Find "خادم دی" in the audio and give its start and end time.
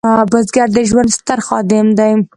1.47-2.11